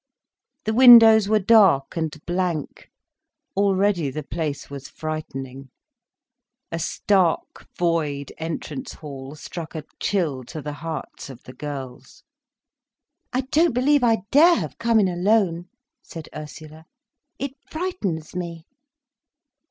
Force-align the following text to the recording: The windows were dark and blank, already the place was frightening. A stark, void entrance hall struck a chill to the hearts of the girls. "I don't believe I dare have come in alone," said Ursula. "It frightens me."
The 0.65 0.73
windows 0.73 1.29
were 1.29 1.37
dark 1.37 1.95
and 1.95 2.09
blank, 2.25 2.89
already 3.55 4.09
the 4.09 4.23
place 4.23 4.67
was 4.67 4.89
frightening. 4.89 5.69
A 6.71 6.79
stark, 6.79 7.67
void 7.77 8.31
entrance 8.39 8.93
hall 8.93 9.35
struck 9.35 9.75
a 9.75 9.83
chill 9.99 10.43
to 10.45 10.59
the 10.59 10.73
hearts 10.73 11.29
of 11.29 11.43
the 11.43 11.53
girls. 11.53 12.23
"I 13.31 13.41
don't 13.41 13.75
believe 13.75 14.03
I 14.03 14.23
dare 14.31 14.55
have 14.55 14.79
come 14.79 14.99
in 14.99 15.07
alone," 15.07 15.69
said 16.01 16.29
Ursula. 16.35 16.85
"It 17.37 17.51
frightens 17.69 18.35
me." 18.35 18.65